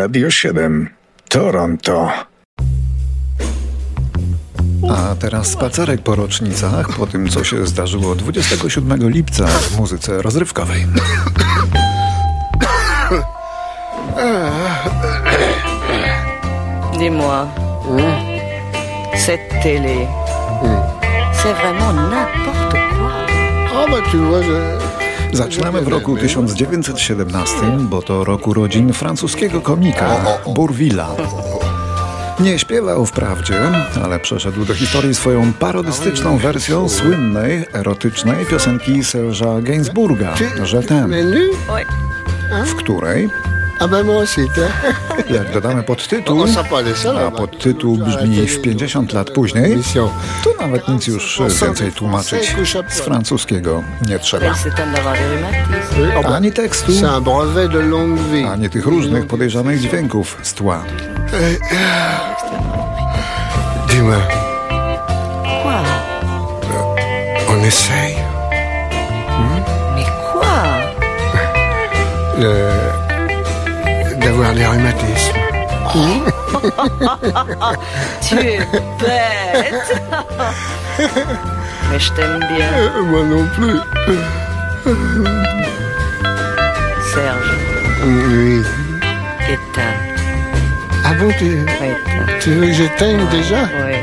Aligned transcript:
Radio 0.00 0.30
7 0.30 0.88
Toronto. 1.28 2.08
A 4.90 5.14
teraz 5.14 5.46
spacerek 5.46 6.02
po 6.02 6.14
rocznicach, 6.14 6.88
po 6.88 7.06
tym 7.06 7.28
co 7.28 7.44
się 7.44 7.66
zdarzyło 7.66 8.14
27 8.14 9.10
lipca 9.10 9.46
w 9.46 9.78
muzyce 9.78 10.22
rozrywkowej. 10.22 10.86
Dis-moi, 16.98 17.46
cette 19.26 19.62
télé, 19.62 20.06
c'est 21.32 21.54
vraiment 21.54 21.92
n'importe 21.92 22.72
quoi. 22.72 23.12
Ah 23.74 23.86
bah 23.90 24.02
tu 24.10 24.18
vois, 24.18 24.42
je... 24.44 24.79
Zaczynamy 25.32 25.80
w 25.82 25.88
roku 25.88 26.16
1917, 26.16 27.56
bo 27.80 28.02
to 28.02 28.24
rok 28.24 28.46
urodzin 28.46 28.92
francuskiego 28.92 29.60
komika 29.60 30.16
Bourvilla. 30.54 31.08
Nie 32.40 32.58
śpiewał 32.58 33.06
wprawdzie, 33.06 33.60
ale 34.04 34.18
przeszedł 34.20 34.64
do 34.64 34.74
historii 34.74 35.14
swoją 35.14 35.52
parodystyczną 35.52 36.38
wersją 36.38 36.88
słynnej, 36.88 37.64
erotycznej 37.72 38.46
piosenki 38.46 39.02
Serge'a 39.02 39.62
Gainsbourga, 39.62 40.34
nu 40.58 40.66
Ouais. 41.68 41.86
w 42.66 42.74
której, 42.74 43.30
Ah 43.82 43.88
bah 43.88 44.02
moi 44.02 44.16
aussi, 44.16 44.42
tiens. 44.54 44.68
jak 45.30 45.52
dodamy 45.52 45.82
podtytuł, 45.82 46.46
salles, 46.46 47.06
a 47.06 47.30
podtytuł 47.30 47.96
brzmi 47.96 48.46
w 48.46 48.62
50 48.62 49.12
lat 49.12 49.30
później, 49.30 49.82
to 50.44 50.54
nawet 50.60 50.88
nic 50.88 51.06
już 51.06 51.42
więcej 51.62 51.92
tłumaczyć 51.92 52.56
z 52.88 53.00
francuskiego 53.00 53.82
nie 54.08 54.18
trzeba. 54.18 54.54
Ani 56.34 56.52
tekstu, 56.52 56.92
ani 58.52 58.70
tych 58.70 58.86
różnych 58.86 59.26
podejrzanych 59.26 59.80
dźwięków 59.80 60.36
z 60.42 60.54
tła. 60.54 60.84
Dis-moi, 63.88 64.22
Quoi 65.62 65.82
on 67.48 67.64
essaye 67.64 68.16
Mais 69.94 70.04
quoi 70.20 70.50
euh, 72.44 72.99
d'avoir 74.40 74.54
des 74.54 74.66
rhumatismes. 74.66 75.36
Tu 78.22 78.36
es 78.38 78.58
bête 79.00 80.00
Mais 81.90 81.98
je 81.98 82.12
t'aime 82.12 82.38
bien, 82.38 82.68
Euh, 82.78 83.02
moi 83.02 83.22
non 83.24 83.44
plus. 83.54 83.80
Serge. 87.12 87.50
Oui. 88.04 88.62
Éteins. 89.48 89.94
Ah 91.04 91.12
bon, 91.18 91.30
tu, 91.38 91.66
tu 92.40 92.50
veux 92.50 92.66
que 92.66 92.72
j'éteigne 92.72 93.26
déjà? 93.30 93.62
Oui. 93.84 93.96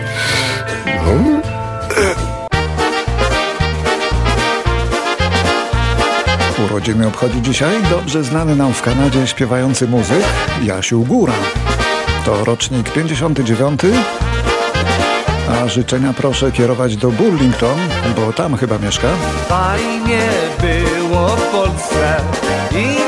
Bon. 1.06 1.42
Urodziny 6.78 7.08
obchodzi 7.08 7.42
dzisiaj 7.42 7.84
dobrze 7.90 8.24
znany 8.24 8.56
nam 8.56 8.74
w 8.74 8.82
Kanadzie 8.82 9.28
śpiewający 9.28 9.88
muzyk 9.88 10.24
Jasiu 10.64 11.04
Góra. 11.04 11.34
To 12.26 12.46
rocznik 12.46 12.92
59, 12.92 13.82
a 15.50 15.68
życzenia 15.68 16.14
proszę 16.14 16.52
kierować 16.52 16.98
do 16.98 17.12
Burlington, 17.12 17.78
bo 18.16 18.34
tam 18.34 18.58
chyba 18.58 18.80
mieszka. 18.80 19.08
Fajnie 19.48 20.30
było 20.62 21.28
w 21.28 21.42
Polsce 21.42 22.22
i 22.72 23.07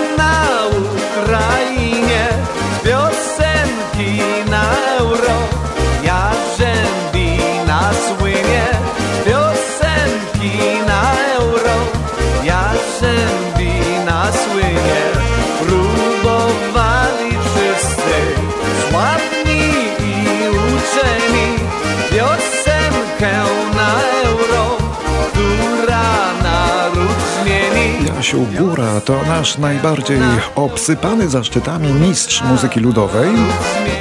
Góra 28.37 29.01
to 29.05 29.13
nasz 29.27 29.57
najbardziej 29.57 30.19
obsypany 30.55 31.29
zaszczytami 31.29 31.93
mistrz 31.93 32.43
muzyki 32.43 32.79
ludowej, 32.79 33.29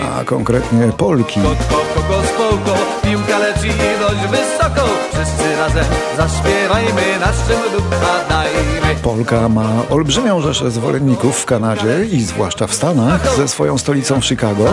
a 0.03 0.25
konkretnie 0.25 0.93
Polki. 0.97 1.41
Koko, 1.41 2.09
gospałko, 2.09 2.78
piłka 3.03 3.39
leci 3.39 3.69
dość 4.00 4.21
wysoko. 4.31 4.89
Wszyscy 5.12 5.56
razem 5.56 5.84
zaśpiewajmy, 6.16 7.19
na 7.21 7.27
czym 7.27 7.72
ducha 7.72 8.28
dajmy. 8.28 9.00
Polka 9.03 9.49
ma 9.49 9.69
olbrzymią 9.91 10.41
rzeszę 10.41 10.71
zwolenników 10.71 11.41
w 11.41 11.45
Kanadzie 11.45 12.05
i 12.12 12.25
zwłaszcza 12.25 12.66
w 12.66 12.75
Stanach 12.75 13.37
ze 13.37 13.49
swoją 13.49 13.78
stolicą 13.78 14.21
w 14.21 14.25
Chicago. 14.25 14.65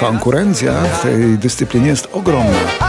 Konkurencja 0.00 0.72
w 0.72 1.02
tej 1.02 1.38
dyscyplinie 1.38 1.88
jest 1.88 2.08
ogromna. 2.12 2.85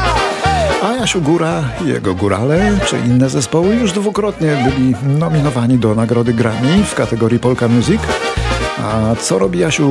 A 1.07 1.09
Jasiu 1.09 1.21
Góra, 1.21 1.63
jego 1.85 2.15
górale 2.15 2.77
czy 2.85 2.97
inne 2.99 3.29
zespoły 3.29 3.75
już 3.75 3.91
dwukrotnie 3.91 4.57
byli 4.65 4.95
nominowani 5.19 5.77
do 5.77 5.95
nagrody 5.95 6.33
Grammy 6.33 6.83
w 6.83 6.95
kategorii 6.95 7.39
Polka 7.39 7.67
Music. 7.67 8.01
A 8.77 9.15
co 9.15 9.39
robi 9.39 9.59
Jasiu 9.59 9.87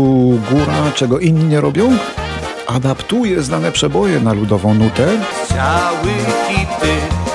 Góra, 0.51 0.93
czego 0.95 1.19
inni 1.19 1.45
nie 1.45 1.61
robią? 1.61 1.97
Adaptuje 2.67 3.43
znane 3.43 3.73
przeboje 3.73 4.21
na 4.21 4.33
ludową 4.33 4.75
nutę, 4.75 5.09
Chciały 5.45 6.13
hity 6.49 7.26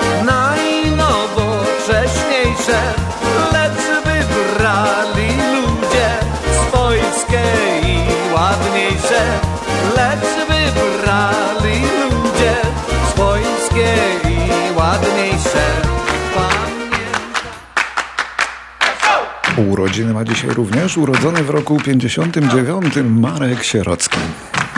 Urodziny 19.81 20.13
ma 20.13 20.25
dzisiaj 20.25 20.49
również 20.49 20.97
urodzony 20.97 21.43
w 21.43 21.49
roku 21.49 21.79
59 21.79 22.93
Marek 23.05 23.63
Sierocki. 23.63 24.17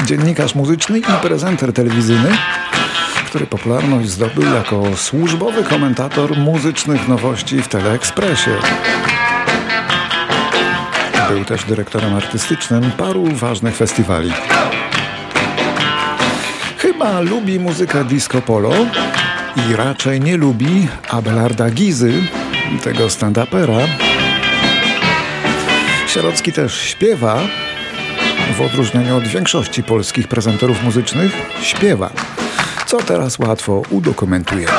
Dziennikarz 0.06 0.56
muzyczny 0.56 1.00
i 1.00 1.04
prezenter 1.22 1.74
telewizyjny, 1.74 2.30
który 3.26 3.46
popularność 3.46 4.10
zdobył 4.10 4.44
jako 4.54 4.96
służbowy 4.96 5.64
komentator 5.64 6.38
muzycznych 6.38 7.08
nowości 7.08 7.62
w 7.62 7.68
Teleekspresie. 7.68 8.52
Był 11.30 11.46
też 11.46 11.64
dyrektorem 11.64 12.16
artystycznym 12.16 12.92
paru 12.92 13.26
ważnych 13.26 13.76
festiwali. 13.76 14.34
Chyba 16.78 17.20
lubi 17.20 17.60
muzykę 17.60 18.06
disco 18.06 18.42
polo 18.42 18.72
i 19.56 19.76
raczej 19.76 20.22
nie 20.22 20.38
lubi 20.38 20.88
Abelarda 21.10 21.70
Gizy, 21.70 22.14
tego 22.84 23.10
stand-upera, 23.10 23.88
Sierocki 26.14 26.52
też 26.52 26.82
śpiewa, 26.82 27.40
w 28.58 28.62
odróżnieniu 28.62 29.18
od 29.18 29.28
większości 29.28 29.84
polskich 29.84 30.28
prezenterów 30.28 30.84
muzycznych, 30.84 31.32
śpiewa, 31.62 32.10
co 32.86 32.98
teraz 32.98 33.40
łatwo 33.40 33.82
udokumentujemy. 33.90 34.72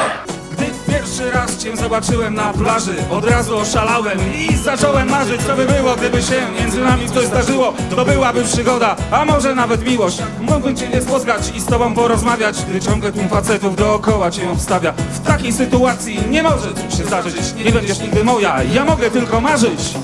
Gdy 0.53 0.67
pierwszy 0.93 1.31
raz 1.31 1.59
cię 1.59 1.77
zobaczyłem 1.77 2.35
na 2.35 2.53
plaży 2.53 2.95
Od 3.11 3.25
razu 3.25 3.59
oszalałem 3.59 4.19
i 4.35 4.57
zacząłem 4.57 5.11
marzyć 5.11 5.43
Co 5.43 5.57
by 5.57 5.67
było, 5.67 5.97
gdyby 5.97 6.23
się 6.23 6.43
między 6.61 6.81
nami 6.81 7.09
coś 7.09 7.27
zdarzyło. 7.27 7.75
To 7.91 8.05
byłaby 8.05 8.45
przygoda, 8.45 8.97
a 9.11 9.25
może 9.25 9.55
nawet 9.55 9.87
miłość. 9.87 10.23
Mógłbym 10.41 10.77
cię 10.77 10.89
nie 10.89 11.03
spotkać 11.03 11.53
i 11.57 11.61
z 11.61 11.67
tobą 11.67 11.95
porozmawiać 11.95 12.57
Gdy 12.69 12.81
ciągle 12.81 13.13
tłum 13.13 13.29
facetów 13.29 13.77
dookoła 13.77 14.31
cię 14.31 14.51
obstawia. 14.51 14.93
W 14.93 15.27
takiej 15.27 15.53
sytuacji 15.53 16.19
nie 16.31 16.43
może 16.43 16.75
cóż 16.75 16.99
się 16.99 17.05
zdarzyć 17.05 17.55
Nie 17.65 17.73
będziesz 17.73 18.01
nigdy 18.01 18.25
moja, 18.25 18.63
ja 18.63 18.85
mogę 18.85 19.11
tylko 19.11 19.41
marzyć 19.41 19.95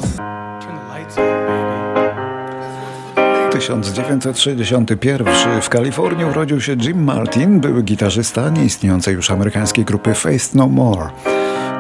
1961 3.61 5.27
w 5.63 5.69
Kalifornii 5.69 6.25
urodził 6.25 6.61
się 6.61 6.73
Jim 6.73 7.05
Martin, 7.05 7.61
były 7.61 7.83
gitarzysta 7.83 8.51
nieistniejącej 8.51 9.15
już 9.15 9.31
amerykańskiej 9.31 9.85
grupy 9.85 10.15
Faith 10.15 10.55
No 10.55 10.69
More. 10.69 11.11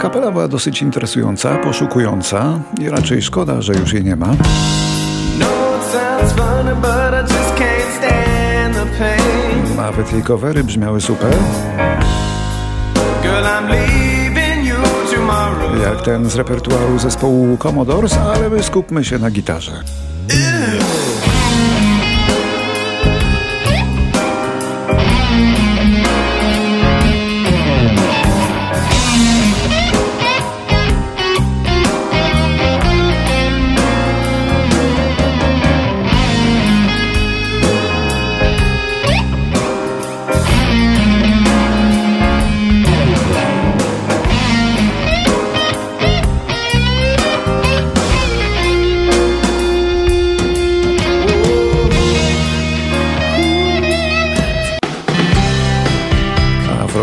Kapela 0.00 0.30
była 0.30 0.48
dosyć 0.48 0.82
interesująca, 0.82 1.56
poszukująca 1.56 2.60
i 2.80 2.88
raczej 2.88 3.22
szkoda, 3.22 3.62
że 3.62 3.72
już 3.72 3.92
jej 3.92 4.04
nie 4.04 4.16
ma. 4.16 4.26
No. 5.38 5.46
Nawet 9.76 10.12
jej 10.12 10.22
covery 10.22 10.64
brzmiały 10.64 11.00
super, 11.00 11.34
jak 15.82 16.02
ten 16.02 16.30
z 16.30 16.34
repertuaru 16.36 16.98
zespołu 16.98 17.56
Commodores, 17.56 18.12
ale 18.12 18.50
my 18.50 18.62
skupmy 18.62 19.04
się 19.04 19.18
na 19.18 19.30
gitarze. 19.30 19.72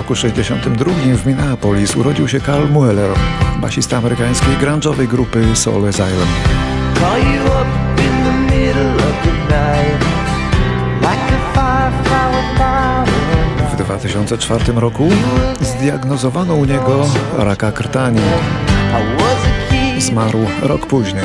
1962 0.04 1.18
w 1.18 1.26
Minneapolis 1.26 1.96
urodził 1.96 2.28
się 2.28 2.40
Carl 2.40 2.68
Mueller, 2.72 3.12
basista 3.62 3.98
amerykańskiej 3.98 4.58
grunge'owej 4.58 5.08
grupy 5.08 5.56
Soul 5.56 5.88
Asylum. 5.88 6.28
W 13.74 13.76
2004 13.78 14.74
roku 14.76 15.10
zdiagnozowano 15.62 16.56
u 16.56 16.66
niego 16.66 17.06
raka 17.38 17.72
krtani. 17.72 18.22
Zmarł 20.00 20.40
rok 20.62 20.86
później. 20.86 21.24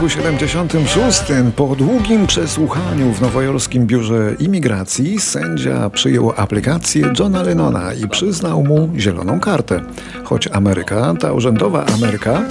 Roku 0.00 0.10
76 0.10 1.22
po 1.56 1.76
długim 1.76 2.26
przesłuchaniu 2.26 3.12
w 3.12 3.20
nowojorskim 3.20 3.86
biurze 3.86 4.34
imigracji 4.38 5.20
sędzia 5.20 5.90
przyjął 5.90 6.32
aplikację 6.36 7.12
Johna 7.18 7.42
Lennona 7.42 7.94
i 7.94 8.08
przyznał 8.08 8.62
mu 8.62 8.90
zieloną 8.96 9.40
kartę. 9.40 9.80
Choć 10.24 10.48
Ameryka, 10.52 11.14
ta 11.20 11.32
urzędowa 11.32 11.86
Ameryka, 11.86 12.42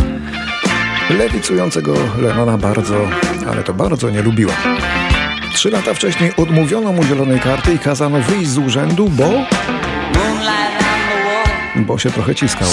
lewicującego 1.09 1.93
Lennona 2.21 2.57
bardzo, 2.57 2.95
ale 3.51 3.63
to 3.63 3.73
bardzo 3.73 4.09
nie 4.09 4.21
lubiła. 4.21 4.53
Trzy 5.53 5.69
lata 5.69 5.93
wcześniej 5.93 6.31
odmówiono 6.37 6.91
mu 6.91 7.03
zielonej 7.03 7.39
karty 7.39 7.73
i 7.73 7.79
kazano 7.79 8.19
wyjść 8.21 8.49
z 8.49 8.57
urzędu, 8.57 9.09
bo, 9.09 9.29
bo 11.75 11.97
się 11.97 12.11
trochę 12.11 12.35
ciskał. 12.35 12.67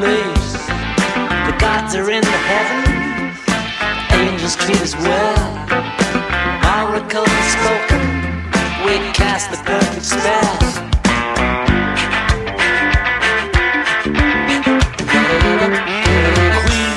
Place. 0.00 0.52
The 1.46 1.54
gods 1.60 1.94
are 1.94 2.10
in 2.10 2.22
the 2.22 2.40
heavens, 2.50 3.36
angels 4.16 4.56
treat 4.56 4.80
us 4.80 4.94
well. 4.96 5.44
Oracle 6.72 7.28
spoken, 7.54 8.02
we 8.84 8.94
cast 9.12 9.50
the 9.52 9.60
perfect 9.70 10.06
spell. 10.14 10.56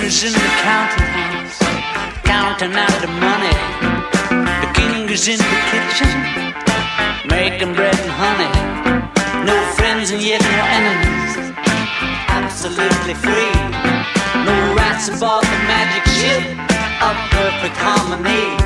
Is 0.07 0.23
in 0.23 0.33
the 0.33 0.51
counting 0.67 1.09
house, 1.19 1.59
counting 2.23 2.75
out 2.85 2.97
the 3.03 3.11
money. 3.27 3.57
The 4.63 4.69
king 4.79 5.09
is 5.09 5.27
in 5.27 5.39
the 5.51 5.59
kitchen, 5.71 6.11
making 7.27 7.73
bread 7.73 7.97
and 7.99 8.11
honey. 8.23 8.51
No 9.49 9.55
friends 9.75 10.11
and 10.11 10.21
yet 10.21 10.41
no 10.41 10.63
enemies. 10.77 11.02
Absolutely 12.73 13.13
free. 13.13 13.53
No 14.45 14.73
rats 14.75 15.07
aboard 15.07 15.43
the 15.43 15.59
magic 15.67 16.05
ship 16.09 16.41
perfect 17.29 17.77
harmony. 17.77 18.57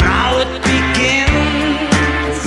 Now 0.00 0.40
it 0.40 0.48
begins. 0.64 2.40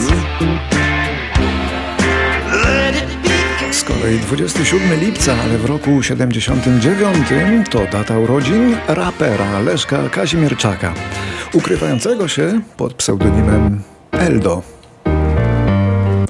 Let 2.65 2.95
it 2.95 3.09
begin. 3.21 3.73
Z 3.73 3.83
kolei 3.83 4.19
27 4.19 4.99
lipca, 4.99 5.33
ale 5.43 5.57
w 5.57 5.65
roku 5.65 6.03
79 6.03 7.69
to 7.69 7.85
data 7.91 8.19
urodzin 8.19 8.77
rapera 8.87 9.59
Leszka 9.59 10.09
Kazimierczaka, 10.09 10.93
ukrywającego 11.53 12.27
się 12.27 12.61
pod 12.77 12.93
pseudonimem 12.93 13.81
Eldo. 14.11 14.61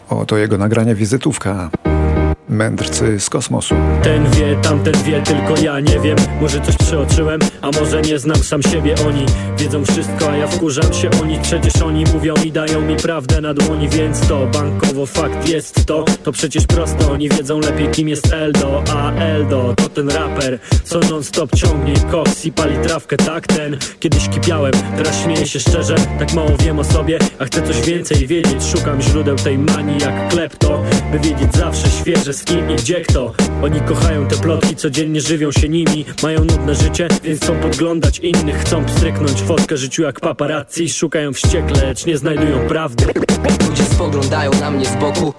Oto 0.10 0.38
jego 0.38 0.58
nagranie 0.58 0.96
wizytówka. 0.96 1.70
Mędrcy 2.50 3.20
z 3.20 3.30
kosmosu. 3.30 3.76
Ten 4.04 4.32
wie, 4.32 4.56
tamten 4.62 5.04
wie, 5.04 5.22
tylko 5.22 5.62
ja 5.62 5.80
nie 5.80 6.00
wiem. 6.00 6.16
Może 6.42 6.62
coś 6.62 6.78
przeoczyłem, 6.78 7.40
a 7.62 7.72
może 7.72 8.02
nie 8.02 8.20
znam 8.20 8.36
sam 8.36 8.64
siebie. 8.64 8.96
Oni 9.08 9.26
wiedzą 9.58 9.86
wszystko, 9.86 10.32
a 10.32 10.38
ja 10.38 10.48
wkurzam 10.48 10.94
się 10.94 11.10
Oni 11.22 11.40
przecież 11.42 11.82
oni 11.82 12.04
mówią 12.14 12.34
i 12.46 12.52
dają 12.52 12.82
mi 12.82 12.96
prawdę 12.96 13.42
na 13.42 13.54
dłoni 13.54 13.90
Więc 13.90 14.28
to 14.28 14.48
bankowo 14.48 15.06
fakt 15.06 15.50
jest 15.50 15.86
to. 15.86 16.06
To 16.24 16.32
przecież 16.32 16.68
prosto, 16.68 17.12
oni 17.12 17.30
wiedzą 17.30 17.60
lepiej 17.60 17.88
kim 17.88 18.10
jest 18.10 18.34
Eldo 18.34 18.84
A 18.94 19.12
Eldo 19.12 19.74
to 19.78 19.90
ten 19.90 20.10
raper, 20.10 20.60
co 20.84 21.00
non 21.00 21.24
stop 21.24 21.56
ciągnie 21.56 21.94
koks 22.12 22.46
i 22.46 22.52
pali 22.52 22.78
trawkę. 22.78 23.18
Tak 23.18 23.48
ten, 23.48 23.78
kiedyś 24.00 24.30
kipiałem, 24.30 24.74
teraz 24.98 25.24
śmieję 25.24 25.48
się 25.48 25.60
szczerze 25.60 25.96
Tak 26.20 26.34
mało 26.34 26.58
wiem 26.60 26.80
o 26.80 26.84
sobie, 26.84 27.20
a 27.40 27.46
chcę 27.46 27.62
coś 27.62 27.82
więcej 27.82 28.28
wiedzieć. 28.28 28.64
Szukam 28.64 29.02
źródeł 29.02 29.36
tej 29.36 29.58
manii 29.58 29.98
jak 30.02 30.30
klepto 30.30 30.84
By 31.12 31.20
wiedzieć 31.20 31.56
zawsze 31.56 31.90
świeże 31.90 32.33
z 32.34 32.44
kim 32.44 32.72
i 32.72 32.76
gdzie 32.76 33.02
kto? 33.02 33.34
Oni 33.64 33.82
kochają 33.82 34.28
te 34.28 34.36
plotki, 34.36 34.76
codziennie 34.76 35.22
żywią 35.22 35.52
się 35.52 35.70
nimi. 35.70 36.06
Mają 36.24 36.40
nudne 36.40 36.76
życie, 36.76 37.08
więc 37.24 37.42
chcą 37.42 37.60
podglądać 37.60 38.20
innych. 38.20 38.58
Chcą 38.58 38.86
pstryknąć 38.86 39.42
fotkę 39.42 39.78
życiu 39.78 40.02
jak 40.02 40.20
paparazzi. 40.20 40.90
Szukają 40.90 41.34
wściekle, 41.34 41.86
lecz 41.86 42.06
nie 42.06 42.18
znajdują 42.18 42.68
prawdy. 42.68 43.06
Ludzie 43.70 43.84
spoglądają 43.84 44.52
na 44.60 44.72
mnie 44.72 44.86
z 44.86 44.96
boku. 44.96 45.34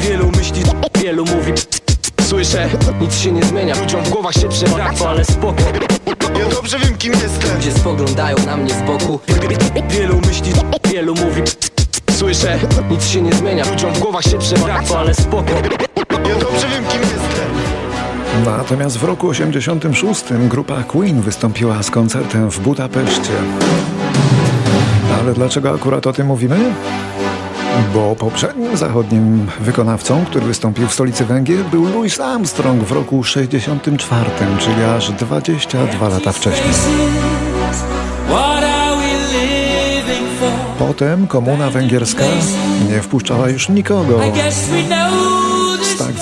Wielu 0.00 0.30
myśli, 0.36 0.62
wielu 1.02 1.24
mówi. 1.24 1.52
Słyszę, 2.20 2.68
nic 3.00 3.18
się 3.18 3.32
nie 3.32 3.42
zmienia. 3.42 3.80
Ludziom 3.80 4.04
w 4.04 4.10
głowach 4.10 4.34
się 4.34 4.48
przewraca. 4.48 5.08
Ale 5.08 5.24
spoko, 5.24 5.62
Ja 6.38 6.48
dobrze 6.48 6.78
wiem 6.78 6.96
kim 6.98 7.12
jestem. 7.12 7.56
Ludzie 7.56 7.72
spoglądają 7.72 8.36
na 8.46 8.56
mnie 8.56 8.74
z 8.74 8.82
boku. 8.82 9.20
Wielu 9.90 10.20
myśli, 10.26 10.52
wielu 10.84 11.14
mówi. 11.14 11.42
Słyszę, 12.10 12.58
nic 12.90 13.06
się 13.06 13.22
nie 13.22 13.32
zmienia. 13.32 13.64
Ludziom 13.70 13.94
w 13.94 13.98
głowach 13.98 14.24
się 14.24 14.38
przewraca. 14.38 14.98
Ale 14.98 15.14
spoko 15.14 15.52
Ja 16.10 16.34
dobrze 16.34 16.68
wiem 16.68 16.84
kim 16.84 17.00
jestem 17.00 17.50
Natomiast 18.44 18.98
w 18.98 19.04
roku 19.04 19.28
86 19.28 20.24
grupa 20.48 20.82
Queen 20.82 21.20
wystąpiła 21.20 21.82
z 21.82 21.90
koncertem 21.90 22.50
w 22.50 22.60
Budapeszcie. 22.60 23.32
Ale 25.20 25.32
dlaczego 25.34 25.74
akurat 25.74 26.06
o 26.06 26.12
tym 26.12 26.26
mówimy? 26.26 26.74
Bo 27.94 28.16
poprzednim 28.16 28.76
zachodnim 28.76 29.46
wykonawcą, 29.60 30.24
który 30.24 30.46
wystąpił 30.46 30.88
w 30.88 30.94
stolicy 30.94 31.24
Węgier, 31.24 31.64
był 31.64 31.88
Louis 31.88 32.20
Armstrong 32.20 32.82
w 32.82 32.92
roku 32.92 33.24
64, 33.24 34.30
czyli 34.58 34.84
aż 34.84 35.10
22 35.10 36.08
lata 36.08 36.32
wcześniej. 36.32 36.74
Potem 40.78 41.26
komuna 41.26 41.70
węgierska 41.70 42.24
nie 42.90 43.02
wpuszczała 43.02 43.48
już 43.48 43.68
nikogo 43.68 44.20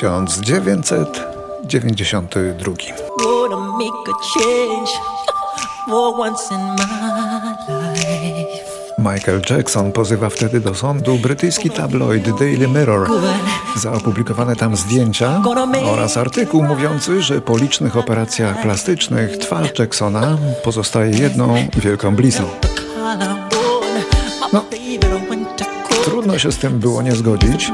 1992. 0.00 2.72
Michael 8.98 9.42
Jackson 9.50 9.92
pozywa 9.92 10.30
wtedy 10.30 10.60
do 10.60 10.74
sądu 10.74 11.18
brytyjski 11.18 11.70
tabloid 11.70 12.38
Daily 12.38 12.68
Mirror 12.68 13.08
za 13.76 13.92
opublikowane 13.92 14.56
tam 14.56 14.76
zdjęcia 14.76 15.42
oraz 15.84 16.16
artykuł 16.16 16.62
mówiący, 16.62 17.22
że 17.22 17.40
po 17.40 17.58
licznych 17.58 17.96
operacjach 17.96 18.62
plastycznych 18.62 19.38
twarz 19.38 19.78
Jacksona 19.78 20.38
pozostaje 20.64 21.10
jedną 21.18 21.54
wielką 21.76 22.16
blizną. 22.16 22.46
No, 24.52 24.64
trudno 26.04 26.38
się 26.38 26.52
z 26.52 26.58
tym 26.58 26.78
było 26.78 27.02
nie 27.02 27.12
zgodzić. 27.12 27.72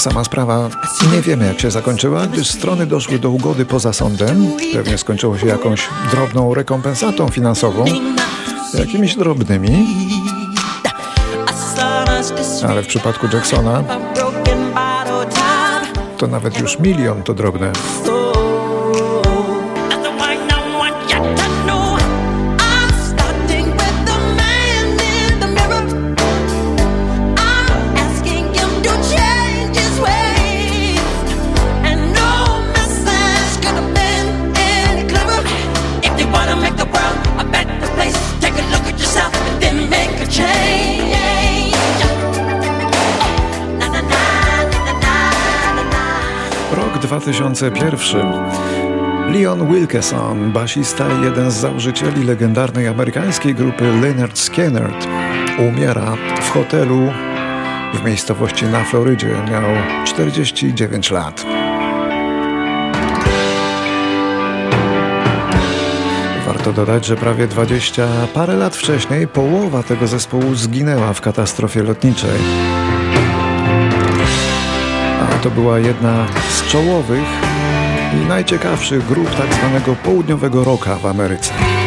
Sama 0.00 0.24
sprawa 0.24 0.68
nie 1.12 1.22
wiemy 1.22 1.46
jak 1.46 1.60
się 1.60 1.70
zakończyła, 1.70 2.26
gdyż 2.26 2.50
strony 2.50 2.86
doszły 2.86 3.18
do 3.18 3.30
ugody 3.30 3.66
poza 3.66 3.92
sądem. 3.92 4.50
Pewnie 4.72 4.98
skończyło 4.98 5.38
się 5.38 5.46
jakąś 5.46 5.88
drobną 6.10 6.54
rekompensatą 6.54 7.28
finansową, 7.28 7.84
jakimiś 8.74 9.16
drobnymi. 9.16 9.86
Ale 12.68 12.82
w 12.82 12.86
przypadku 12.86 13.26
Jacksona 13.32 13.84
to 16.18 16.26
nawet 16.26 16.60
już 16.60 16.78
milion 16.78 17.22
to 17.22 17.34
drobne. 17.34 17.72
2001. 47.10 48.26
Leon 49.32 49.72
Wilkeson, 49.72 50.52
basista 50.52 51.04
i 51.08 51.24
jeden 51.24 51.50
z 51.50 51.54
założycieli 51.54 52.24
legendarnej 52.24 52.88
amerykańskiej 52.88 53.54
grupy 53.54 53.84
Leonard 54.02 54.38
Skinner, 54.38 54.90
umiera 55.58 56.16
w 56.40 56.50
hotelu 56.50 57.12
w 57.94 58.04
miejscowości 58.04 58.64
na 58.64 58.84
Florydzie. 58.84 59.28
Miał 59.50 59.62
49 60.06 61.10
lat. 61.10 61.44
Warto 66.46 66.72
dodać, 66.72 67.06
że 67.06 67.16
prawie 67.16 67.46
20 67.46 68.08
parę 68.34 68.56
lat 68.56 68.76
wcześniej 68.76 69.28
połowa 69.28 69.82
tego 69.82 70.06
zespołu 70.06 70.54
zginęła 70.54 71.12
w 71.12 71.20
katastrofie 71.20 71.82
lotniczej. 71.82 72.40
To 75.42 75.50
była 75.50 75.78
jedna 75.78 76.26
z 76.50 76.66
czołowych 76.66 77.28
i 78.14 78.28
najciekawszych 78.28 79.06
grup 79.06 79.30
tak 79.30 79.54
zwanego 79.54 79.96
południowego 79.96 80.64
rocka 80.64 80.96
w 80.96 81.06
Ameryce. 81.06 81.79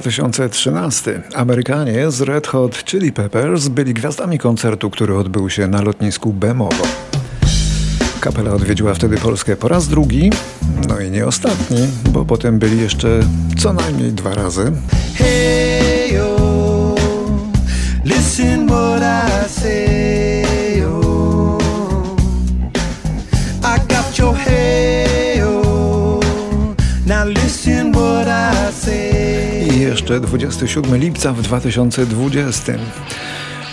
2013. 0.00 1.22
Amerykanie 1.34 2.10
z 2.10 2.20
Red 2.20 2.46
Hot 2.46 2.84
Chili 2.84 3.12
Peppers 3.12 3.68
byli 3.68 3.94
gwiazdami 3.94 4.38
koncertu, 4.38 4.90
który 4.90 5.16
odbył 5.16 5.50
się 5.50 5.66
na 5.66 5.82
lotnisku 5.82 6.32
Bemowo. 6.32 6.84
Kapela 8.20 8.52
odwiedziła 8.52 8.94
wtedy 8.94 9.16
Polskę 9.16 9.56
po 9.56 9.68
raz 9.68 9.88
drugi, 9.88 10.30
no 10.88 11.00
i 11.00 11.10
nie 11.10 11.26
ostatni, 11.26 11.88
bo 12.10 12.24
potem 12.24 12.58
byli 12.58 12.80
jeszcze 12.80 13.20
co 13.58 13.72
najmniej 13.72 14.12
dwa 14.12 14.34
razy. 14.34 14.72
Hey 15.14 15.89
jeszcze 30.10 30.26
27 30.26 30.96
lipca 30.96 31.32
w 31.32 31.42
2020. 31.42 32.72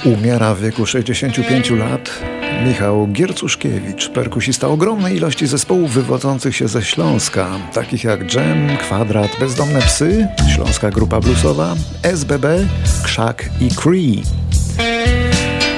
Umiera 0.06 0.56
w 0.56 0.62
wieku 0.62 0.86
65 0.86 1.70
lat 1.70 2.20
Michał 2.68 3.08
Giercuszkiewicz, 3.08 4.10
perkusista 4.10 4.68
ogromnej 4.68 5.18
ilości 5.18 5.48
zespołów 5.48 5.94
wywodzących 5.94 6.56
się 6.56 6.68
ze 6.68 6.84
Śląska, 6.84 7.50
takich 7.74 8.04
jak 8.04 8.34
Jam, 8.34 8.78
Kwadrat, 8.78 9.32
Bezdomne 9.40 9.82
Psy, 9.82 10.28
Śląska 10.56 10.92
Grupa 10.92 11.20
Bluesowa, 11.20 11.76
SBB, 12.04 12.68
Krzak 13.04 13.50
i 13.62 13.70
Cree. 13.70 14.24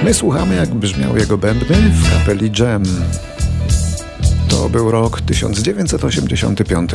My 0.04 0.14
słuchamy, 0.14 0.56
jak 0.56 0.76
brzmiały 0.76 1.20
jego 1.20 1.38
bębny 1.38 1.76
w 1.76 2.20
kapeli 2.20 2.52
Jam. 2.60 2.84
To 4.50 4.70
był 4.70 4.92
rok 4.92 5.22
1985. 5.22 6.92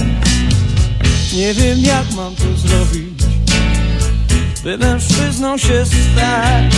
Nie 1.37 1.55
wiem 1.55 1.79
jak 1.79 2.05
mam 2.17 2.35
to 2.35 2.69
zrobić 2.69 3.14
By 4.65 4.79
mężczyzną 4.79 5.59
się 5.59 5.85
stać 5.87 6.75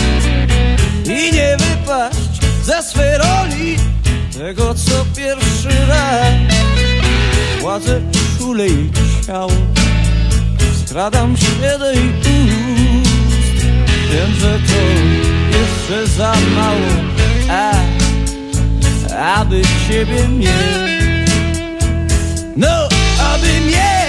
I 1.05 1.33
nie 1.33 1.57
wypaść 1.57 2.41
ze 2.63 2.83
swej 2.83 3.19
roli 3.19 3.77
Tego 4.39 4.75
co 4.75 5.05
pierwszy 5.17 5.87
raz. 5.89 6.33
Władzę 7.61 8.01
czule 8.39 8.67
i 8.67 8.91
ciało 9.27 9.53
Skradam 10.87 11.37
się 11.37 11.79
do 11.79 11.93
jej 11.93 12.09
ust. 12.09 13.65
Wiem, 14.13 14.35
że 14.41 14.59
to 14.59 14.81
jeszcze 15.59 16.07
za 16.07 16.35
mało 16.57 16.93
a, 17.51 17.73
Aby 19.37 19.63
ciebie 19.89 20.29
mieć. 20.29 20.51
No, 22.57 22.89
aby 23.19 23.61
mieć 23.67 24.06